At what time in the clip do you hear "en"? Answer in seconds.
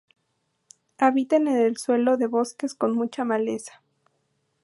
1.47-1.57